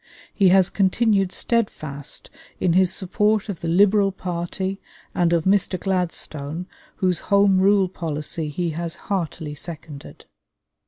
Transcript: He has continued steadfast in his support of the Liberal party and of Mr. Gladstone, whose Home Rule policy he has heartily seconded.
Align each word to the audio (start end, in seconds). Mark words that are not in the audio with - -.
He 0.33 0.49
has 0.49 0.71
continued 0.71 1.31
steadfast 1.31 2.31
in 2.59 2.73
his 2.73 2.91
support 2.91 3.49
of 3.49 3.59
the 3.59 3.67
Liberal 3.67 4.11
party 4.11 4.81
and 5.13 5.31
of 5.31 5.43
Mr. 5.43 5.79
Gladstone, 5.79 6.65
whose 6.95 7.19
Home 7.29 7.59
Rule 7.59 7.87
policy 7.87 8.49
he 8.49 8.71
has 8.71 8.95
heartily 8.95 9.53
seconded. 9.53 10.25